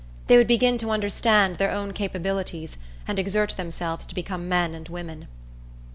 [0.25, 4.89] They would begin to understand their own capabilities, and exert themselves to become men and
[4.89, 5.27] women.